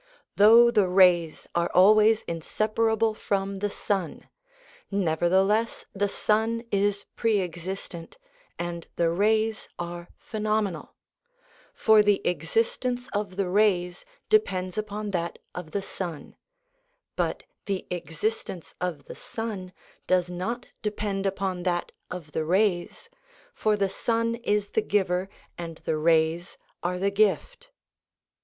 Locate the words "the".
0.71-0.87, 3.57-3.69, 5.93-6.09, 8.95-9.11, 12.01-12.19, 13.35-13.47, 15.69-15.83, 17.67-17.85, 19.05-19.13, 22.31-22.43, 23.77-23.87, 24.71-24.81, 25.85-25.95, 26.97-27.11